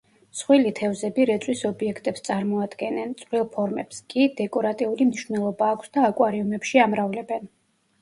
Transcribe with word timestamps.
მსხვილი 0.35 0.69
თევზები 0.77 1.25
რეწვის 1.29 1.61
ობიექტებს 1.69 2.23
წარმოადგენენ, 2.29 3.13
წვრილ 3.21 3.47
ფორმებს 3.59 4.03
კი 4.17 4.27
დეკორატიული 4.43 5.11
მნიშვნელობა 5.13 5.73
აქვს 5.79 5.97
და 6.01 6.11
აკვარიუმებში 6.13 6.87
ამრავლებენ. 6.91 7.51